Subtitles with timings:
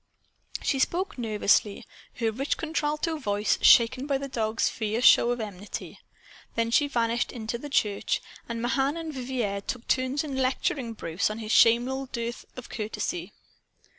[0.63, 5.99] She spoke nervously, her rich contralto voice shaken by the dog's fierce show of enmity.
[6.55, 8.19] Then she vanished into the church;
[8.49, 13.31] and Mahan and Vivier took turns in lecturing Bruce on his shameful dearth of courtesy.